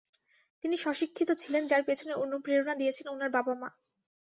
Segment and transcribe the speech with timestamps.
[0.63, 3.69] তিনি স্ব-শিক্ষিত ছিলেন যার পেছনে অনুপ্রেরণা দিয়েছেন উনার বাবা-মা।